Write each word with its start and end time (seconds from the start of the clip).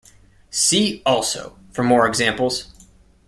See 0.49 1.03
also 1.05 1.59
for 1.69 1.83
more 1.83 2.07
examples. 2.07 2.71